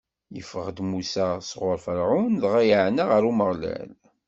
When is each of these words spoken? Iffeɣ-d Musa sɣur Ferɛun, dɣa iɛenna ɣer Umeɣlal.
Iffeɣ-d 0.39 0.79
Musa 0.89 1.27
sɣur 1.49 1.77
Ferɛun, 1.85 2.33
dɣa 2.41 2.59
iɛenna 2.65 3.03
ɣer 3.11 3.23
Umeɣlal. 3.29 3.89